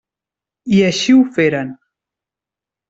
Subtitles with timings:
[0.77, 1.71] I així ho feren.